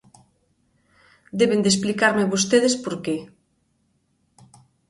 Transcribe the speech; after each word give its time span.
Deben 1.39 1.59
de 1.63 1.69
explicarme 1.73 2.31
vostedes 2.33 2.73
por 2.83 2.95
que. 3.03 3.17